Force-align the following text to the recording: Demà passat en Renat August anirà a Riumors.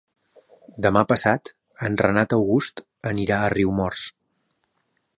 Demà 0.85 1.03
passat 1.11 1.51
en 1.89 1.99
Renat 2.05 2.35
August 2.39 2.83
anirà 3.13 3.39
a 3.49 3.55
Riumors. 3.59 4.11